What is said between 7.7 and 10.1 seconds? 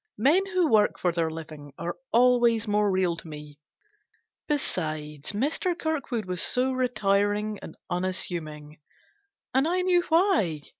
unassuming; and I knew